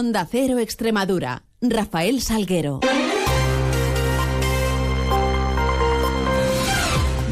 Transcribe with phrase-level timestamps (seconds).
[0.00, 1.42] Onda Cero Extremadura.
[1.60, 2.78] Rafael Salguero.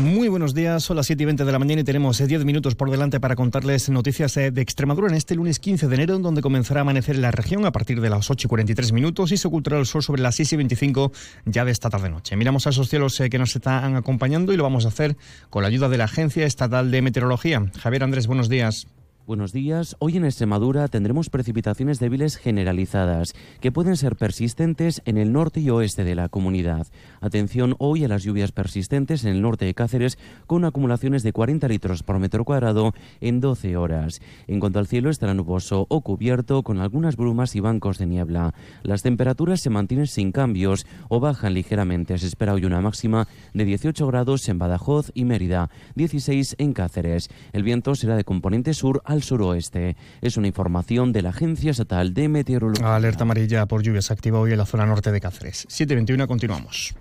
[0.00, 2.44] Muy buenos días, son las 7 y 20 de la mañana y tenemos 10 eh,
[2.44, 6.20] minutos por delante para contarles noticias eh, de Extremadura en este lunes 15 de enero,
[6.20, 9.32] donde comenzará a amanecer en la región a partir de las 8 y 43 minutos
[9.32, 11.10] y se ocultará el sol sobre las 6 y 25
[11.46, 12.36] ya de esta tarde-noche.
[12.36, 15.16] Miramos a esos cielos eh, que nos están acompañando y lo vamos a hacer
[15.50, 17.72] con la ayuda de la Agencia Estatal de Meteorología.
[17.80, 18.86] Javier Andrés, buenos días.
[19.24, 19.94] Buenos días.
[20.00, 25.70] Hoy en Extremadura tendremos precipitaciones débiles generalizadas que pueden ser persistentes en el norte y
[25.70, 26.88] oeste de la comunidad.
[27.20, 30.18] Atención hoy a las lluvias persistentes en el norte de Cáceres
[30.48, 34.20] con acumulaciones de 40 litros por metro cuadrado en 12 horas.
[34.48, 38.54] En cuanto al cielo estará nuboso o cubierto con algunas brumas y bancos de niebla.
[38.82, 42.18] Las temperaturas se mantienen sin cambios o bajan ligeramente.
[42.18, 47.30] Se espera hoy una máxima de 18 grados en Badajoz y Mérida, 16 en Cáceres.
[47.52, 49.96] El viento será de componente sur al suroeste.
[50.20, 52.96] Es una información de la Agencia Estatal de Meteorología.
[52.96, 55.66] Alerta amarilla por lluvias activa hoy en la zona norte de Cáceres.
[55.68, 56.94] 7.21, continuamos.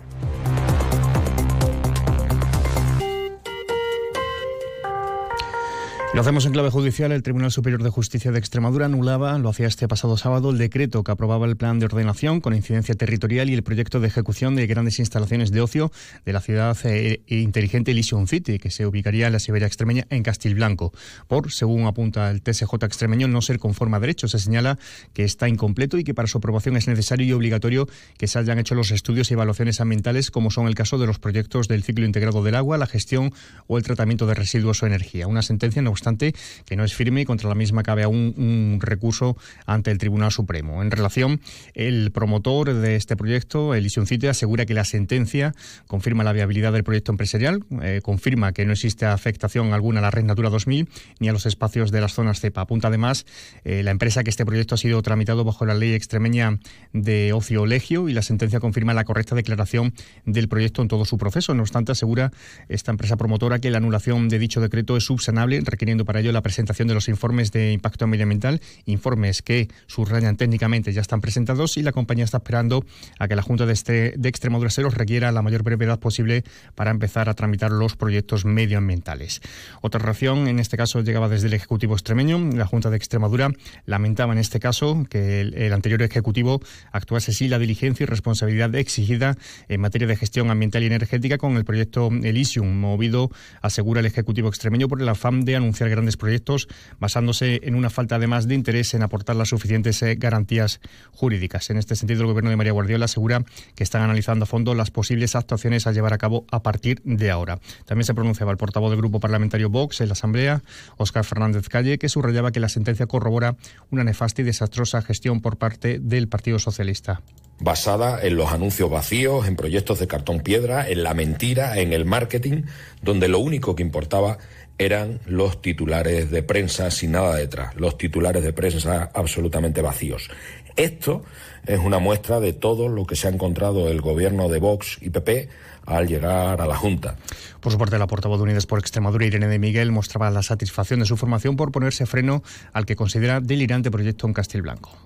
[6.14, 7.14] Lo hacemos en clave judicial.
[7.14, 11.06] El Tribunal Superior de Justicia de Extremadura anulaba, lo hacía este pasado sábado, el decreto
[11.06, 14.68] que aprobaba el plan de ordenación con incidencia territorial y el proyecto de ejecución de
[14.68, 15.90] grandes instalaciones de ocio
[16.26, 20.22] de la ciudad eh, inteligente Elysium City, que se ubicaría en la Siberia extremeña en
[20.22, 20.92] Castilblanco.
[21.30, 24.28] Por, según apunta el TSJ extremeño, no ser conforme a derecho.
[24.28, 24.78] Se señala
[25.14, 28.60] que está incompleto y que para su aprobación es necesario y obligatorio que se hayan
[28.60, 32.06] hecho los estudios y evaluaciones ambientales, como son el caso de los proyectos del ciclo
[32.06, 33.34] integrado del agua, la gestión
[33.68, 35.28] o el tratamiento de residuos o energía.
[35.28, 36.34] Una sentencia, no obstante,
[36.66, 40.32] que no es firme y contra la misma cabe aún un recurso ante el Tribunal
[40.32, 40.82] Supremo.
[40.82, 41.40] En relación,
[41.76, 45.54] el promotor de este proyecto, Elysium City, asegura que la sentencia
[45.86, 50.12] confirma la viabilidad del proyecto empresarial, eh, confirma que no existe afectación alguna a la
[50.12, 52.62] Red Natura 2000 ni a los espacios de las zonas CEPA.
[52.62, 53.26] Apunta además
[53.64, 56.60] eh, la empresa que este proyecto ha sido tramitado bajo la ley extremeña
[56.94, 59.94] de ocio legio y la sentencia confirma la correcta declaración
[60.26, 61.54] del proyecto en todo su proceso.
[61.54, 62.32] No obstante, asegura
[62.70, 65.62] esta empresa promotora que la anulación de dicho decreto es subsanable,
[65.92, 70.94] requiriendo para ello la presentación de los informes de impacto medioambiental, informes que subrayan técnicamente
[70.94, 72.86] ya están presentados y la compañía está esperando
[73.20, 76.44] a que la Junta de, este, de Extremadura se los requiera la mayor brevedad posible
[76.76, 79.42] para empezar a tramitar los proyectos medioambientales.
[79.82, 82.40] Otra reacción, en este caso, llegaba desde el Ejecutivo extremeño.
[82.56, 83.50] La Junta de Extremadura
[83.86, 86.62] lamentaba en este caso que el, anterior Ejecutivo
[86.94, 89.36] actuase sin la diligencia y responsabilidad exigida
[89.68, 93.30] en materia de gestión ambiental y energética con el proyecto Elysium, movido,
[93.62, 96.68] asegura el Ejecutivo extremeño, por el afán de anunciar grandes proyectos
[97.00, 100.80] basándose en una falta además de interés en aportar las suficientes eh, garantías
[101.12, 101.70] jurídicas.
[101.70, 103.44] En este sentido, el Gobierno de María Guardiola asegura
[103.76, 107.32] que están analizando a fondo las posibles actuaciones a llevar a cabo a partir de
[107.32, 107.60] ahora.
[107.86, 110.62] También se pronunciaba el portavoz del Grupo Parlamentario Vox en la Asamblea,
[110.98, 113.56] Óscar Fernández Calle, que subrayaba que la sentencia corrobora
[113.90, 117.22] una nefasta y desastrosa gestión por parte del Partido Socialista
[117.62, 122.06] basada en los anuncios vacíos, en proyectos de cartón piedra, en la mentira, en el
[122.06, 122.64] marketing,
[123.02, 124.40] donde lo único que importaba
[124.86, 130.30] eran los titulares de prensa sin nada detrás, los titulares de prensa absolutamente vacíos.
[130.76, 131.24] Esto
[131.68, 135.12] es una muestra de todo lo que se ha encontrado el gobierno de Vox y
[135.12, 135.50] PP
[135.86, 137.16] al llegar a la Junta.
[137.60, 141.00] Por su parte, la portavoz de Unidas por Extremadura, Irene de Miguel, mostraba la satisfacción
[141.00, 142.42] de su formación por ponerse freno
[142.74, 144.98] al que considera delirante proyecto en Castilblanco.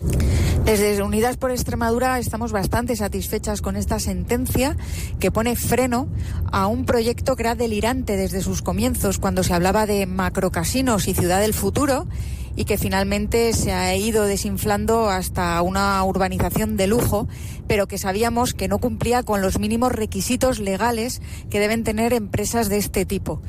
[0.66, 4.76] Desde Unidas por Extremadura estamos bastante satisfechas con esta sentencia
[5.20, 6.08] que pone freno
[6.52, 11.14] a un proyecto que era delirante desde sus comienzos, cuando se hablaba de macrocasinos y
[11.14, 12.08] ciudad del futuro
[12.56, 17.28] y que finalmente se ha ido desinflando hasta una urbanización de lujo,
[17.68, 21.22] pero que sabíamos que no cumplía con los mínimos requisitos legales
[21.52, 23.40] que deben tener empresas de este tipo.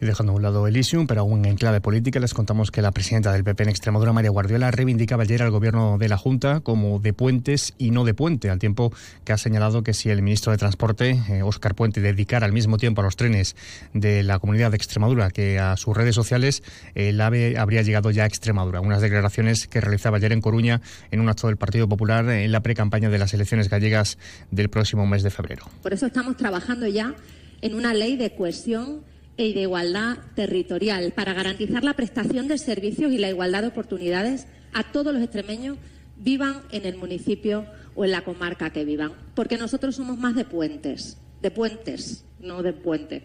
[0.00, 2.92] Y dejando a un lado Elysium, pero aún en clave política, les contamos que la
[2.92, 6.98] presidenta del PP en Extremadura, María Guardiola, reivindicaba ayer al gobierno de la Junta como
[6.98, 8.92] de puentes y no de puente, al tiempo
[9.24, 12.76] que ha señalado que si el ministro de Transporte, Óscar eh, Puente, dedicara al mismo
[12.76, 13.56] tiempo a los trenes
[13.94, 16.62] de la comunidad de Extremadura que a sus redes sociales,
[16.94, 18.82] el AVE habría llegado ya a Extremadura.
[18.82, 22.60] Unas declaraciones que realizaba ayer en Coruña en un acto del Partido Popular en la
[22.60, 24.18] pre-campaña de las elecciones gallegas
[24.50, 25.64] del próximo mes de febrero.
[25.82, 27.14] Por eso estamos trabajando ya
[27.62, 29.00] en una ley de cohesión
[29.36, 34.46] y de igualdad territorial para garantizar la prestación de servicios y la igualdad de oportunidades
[34.72, 35.78] a todos los extremeños,
[36.16, 39.12] vivan en el municipio o en la comarca que vivan.
[39.34, 43.22] Porque nosotros somos más de puentes, de puentes, no de puente.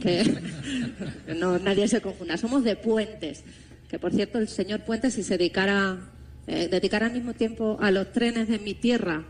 [0.00, 0.40] Que,
[1.38, 3.44] no, nadie se confunda, somos de puentes.
[3.88, 5.96] Que por cierto, el señor Puente, si se dedicara,
[6.48, 9.24] eh, dedicara al mismo tiempo a los trenes de mi tierra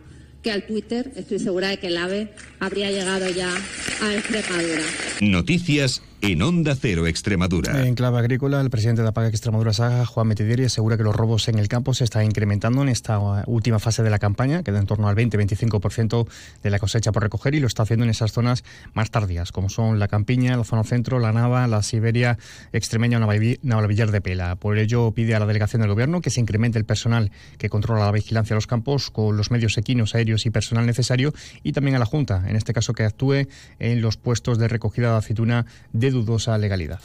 [0.46, 2.28] que al Twitter, estoy segura de que el AVE
[2.60, 3.52] habría llegado ya
[4.00, 4.84] a Extremadura.
[5.20, 7.86] Noticias en Onda Cero Extremadura.
[7.86, 11.46] En clave agrícola, el presidente de APAC Extremadura Saga, Juan Metideri, asegura que los robos
[11.46, 14.80] en el campo se están incrementando en esta última fase de la campaña, que da
[14.80, 16.26] en torno al 20-25%
[16.64, 19.68] de la cosecha por recoger y lo está haciendo en esas zonas más tardías, como
[19.68, 22.38] son la Campiña, la zona centro, la Nava, la Siberia
[22.72, 24.56] extremeña o Villar de Pela.
[24.56, 28.04] Por ello pide a la delegación del gobierno que se incremente el personal que controla
[28.04, 31.32] la vigilancia de los campos con los medios equinos, aéreos y personal necesario
[31.62, 33.46] y también a la Junta, en este caso que actúe
[33.78, 36.15] en los puestos de recogida de aceituna de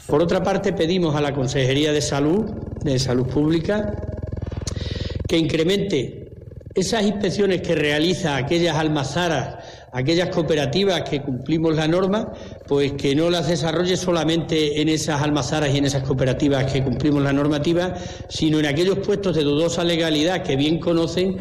[0.06, 2.44] Por otra parte, pedimos a la Consejería de Salud,
[2.82, 3.94] de Salud Pública,
[5.28, 6.22] que incremente
[6.74, 9.56] esas inspecciones que realiza aquellas almazaras,
[9.92, 12.32] aquellas cooperativas que cumplimos la norma,
[12.66, 17.22] pues que no las desarrolle solamente en esas almazaras y en esas cooperativas que cumplimos
[17.22, 17.94] la normativa,
[18.28, 21.36] sino en aquellos puestos de dudosa legalidad que bien conocen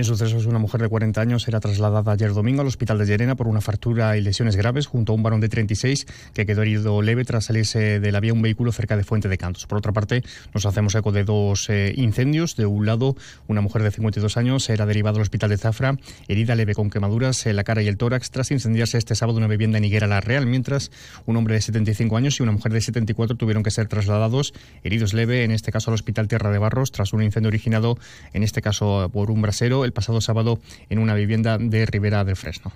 [0.00, 3.36] en sucesos, una mujer de 40 años era trasladada ayer domingo al hospital de Llerena
[3.36, 7.02] por una fractura y lesiones graves junto a un varón de 36 que quedó herido
[7.02, 9.66] leve tras salirse de la vía un vehículo cerca de Fuente de Cantos.
[9.66, 10.22] Por otra parte,
[10.54, 12.56] nos hacemos eco de dos eh, incendios.
[12.56, 13.14] De un lado,
[13.46, 15.98] una mujer de 52 años era derivada al hospital de Zafra,
[16.28, 19.48] herida leve con quemaduras en la cara y el tórax tras incendiarse este sábado una
[19.48, 20.90] vivienda en Higuera La Real, mientras
[21.26, 25.12] un hombre de 75 años y una mujer de 74 tuvieron que ser trasladados heridos
[25.12, 27.98] leve, en este caso al hospital Tierra de Barros, tras un incendio originado,
[28.32, 32.36] en este caso por un brasero, el pasado sábado en una vivienda de Ribera del
[32.36, 32.72] Fresno.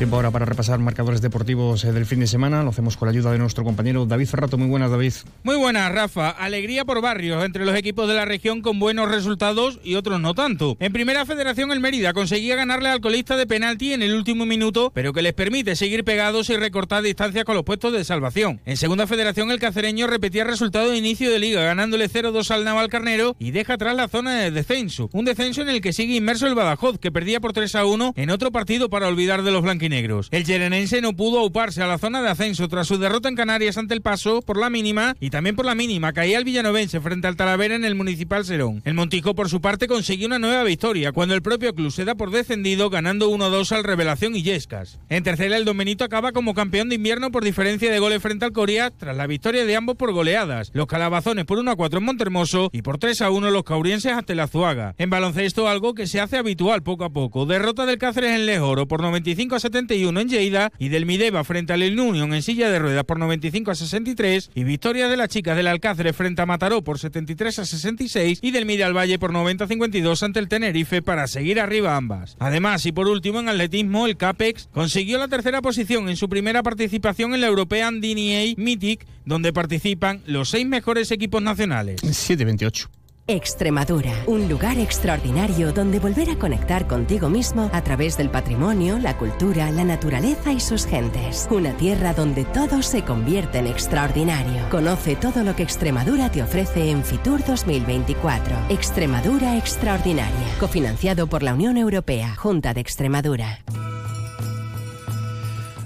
[0.00, 2.62] Tiempo ahora para repasar marcadores deportivos eh, del fin de semana.
[2.62, 4.56] Lo hacemos con la ayuda de nuestro compañero David Ferrato.
[4.56, 5.12] Muy buenas, David.
[5.42, 6.30] Muy buenas, Rafa.
[6.30, 10.32] Alegría por barrios entre los equipos de la región con buenos resultados y otros no
[10.32, 10.78] tanto.
[10.80, 14.90] En primera federación, el Mérida conseguía ganarle al colista de penalti en el último minuto,
[14.94, 18.58] pero que les permite seguir pegados y recortar distancias con los puestos de salvación.
[18.64, 22.88] En segunda federación, el cacereño repetía resultado de inicio de liga, ganándole 0-2 al Naval
[22.88, 25.10] Carnero y deja atrás la zona de descenso.
[25.12, 28.50] Un descenso en el que sigue inmerso el Badajoz, que perdía por 3-1 en otro
[28.50, 30.28] partido para olvidar de los blanquines negros.
[30.30, 33.76] El yerenense no pudo auparse a la zona de ascenso tras su derrota en Canarias
[33.76, 37.26] ante el Paso por la mínima y también por la mínima caía el villanovense frente
[37.26, 38.80] al Talavera en el Municipal Serón.
[38.86, 42.14] El Montijo por su parte consiguió una nueva victoria cuando el propio club se da
[42.14, 44.98] por descendido ganando 1-2 al Revelación y Yescas.
[45.08, 48.52] En tercera el Domenito acaba como campeón de invierno por diferencia de goles frente al
[48.52, 50.70] Corea tras la victoria de ambos por goleadas.
[50.72, 54.94] Los calabazones por 1-4 en Montermoso y por 3-1 los caurienses ante la Zuaga.
[54.98, 57.46] En baloncesto algo que se hace habitual poco a poco.
[57.46, 61.82] Derrota del Cáceres en Lejoro por 95 71 en Lleida y del Mideva frente al
[61.82, 65.56] El Union en silla de ruedas por 95 a 63 y victoria de las chicas
[65.56, 69.32] del Alcáceres frente a Mataró por 73 a 66 y del Mide al Valle por
[69.32, 72.36] 90 a 52 ante el Tenerife para seguir arriba ambas.
[72.38, 76.62] Además y por último en atletismo el Capex consiguió la tercera posición en su primera
[76.62, 82.00] participación en la European DNA Mythic donde participan los seis mejores equipos nacionales.
[82.00, 82.99] 728.
[83.26, 89.16] Extremadura, un lugar extraordinario donde volver a conectar contigo mismo a través del patrimonio, la
[89.16, 91.46] cultura, la naturaleza y sus gentes.
[91.50, 94.68] Una tierra donde todo se convierte en extraordinario.
[94.70, 98.56] Conoce todo lo que Extremadura te ofrece en Fitur 2024.
[98.68, 103.60] Extremadura Extraordinaria, cofinanciado por la Unión Europea, Junta de Extremadura.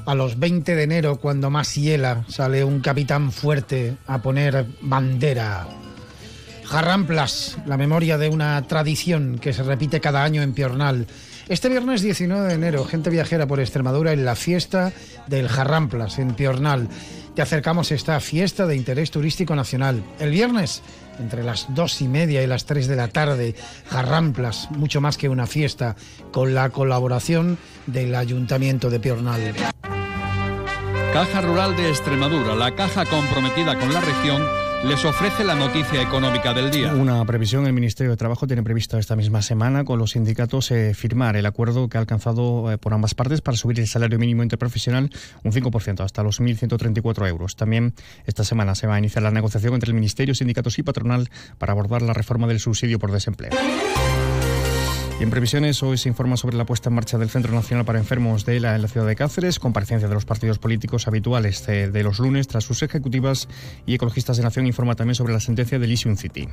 [0.07, 5.67] A los 20 de enero, cuando más hiela, sale un capitán fuerte a poner bandera
[6.67, 11.07] Jarramplas, la memoria de una tradición que se repite cada año en Piornal.
[11.49, 14.93] Este viernes 19 de enero, gente viajera por Extremadura en la fiesta
[15.27, 16.89] del Jarramplas en Piornal.
[17.35, 20.03] Te acercamos a esta fiesta de interés turístico nacional.
[20.19, 20.83] El viernes,
[21.19, 23.55] entre las dos y media y las tres de la tarde,
[23.91, 25.97] Jarramplas, mucho más que una fiesta,
[26.33, 29.55] con la colaboración del Ayuntamiento de Piornal.
[31.13, 36.53] Caja Rural de Extremadura, la caja comprometida con la región les ofrece la noticia económica
[36.53, 36.93] del día.
[36.95, 40.95] Una previsión, el Ministerio de Trabajo tiene previsto esta misma semana con los sindicatos eh,
[40.95, 44.43] firmar el acuerdo que ha alcanzado eh, por ambas partes para subir el salario mínimo
[44.43, 45.11] interprofesional
[45.43, 47.57] un 5% hasta los 1.134 euros.
[47.57, 47.95] También
[48.27, 51.73] esta semana se va a iniciar la negociación entre el Ministerio, sindicatos y patronal para
[51.73, 53.51] abordar la reforma del subsidio por desempleo.
[55.21, 58.45] En previsiones, hoy se informa sobre la puesta en marcha del Centro Nacional para Enfermos
[58.45, 62.19] de la, en la ciudad de Cáceres, comparecencia de los partidos políticos habituales de, los
[62.19, 63.49] lunes tras sus ejecutivas
[63.87, 66.49] y Ecologistas de Nación informa también sobre la sentencia del Elysium City.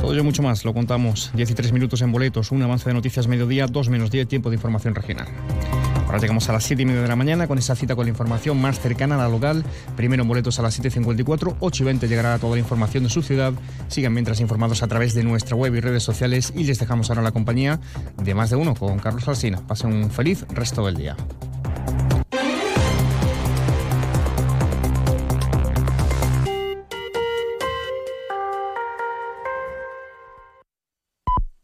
[0.00, 1.30] Todo ello mucho más, lo contamos.
[1.34, 4.94] 13 minutos en boletos, un avance de noticias mediodía, 2 menos 10, tiempo de información
[4.94, 5.28] regional.
[6.06, 8.10] Ahora llegamos a las 7 y media de la mañana con esa cita con la
[8.10, 9.64] información más cercana a la local.
[9.96, 13.22] Primero en boletos a las 7.54, 8 y 20 llegará toda la información de su
[13.22, 13.52] ciudad.
[13.88, 17.22] Sigan mientras informados a través de nuestra web y redes sociales y les dejamos ahora
[17.22, 17.80] la compañía
[18.22, 19.60] de más de uno con Carlos Alsina.
[19.66, 21.16] Pasen un feliz resto del día.